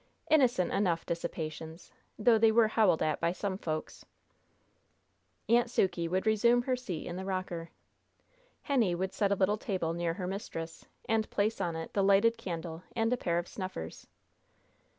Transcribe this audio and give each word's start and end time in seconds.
Innocent 0.31 0.71
enough 0.73 1.05
dissipations, 1.05 1.91
though 2.17 2.39
they 2.39 2.51
were 2.51 2.69
howled 2.69 3.03
at 3.03 3.19
by 3.21 3.31
some 3.31 3.55
folks. 3.59 4.03
Aunt 5.47 5.67
Sukey 5.69 6.07
would 6.09 6.25
resume 6.25 6.63
her 6.63 6.75
seat 6.75 7.05
in 7.05 7.17
the 7.17 7.23
rocker. 7.23 7.69
Henny 8.63 8.95
would 8.95 9.13
set 9.13 9.31
a 9.31 9.35
little 9.35 9.57
table 9.59 9.93
near 9.93 10.15
her 10.15 10.25
mistress, 10.25 10.87
and 11.07 11.29
place 11.29 11.61
on 11.61 11.75
it 11.75 11.93
the 11.93 12.01
lighted 12.03 12.35
candle 12.39 12.81
and 12.95 13.13
a 13.13 13.17
pair 13.17 13.37
of 13.37 13.47
snuffers. 13.47 14.07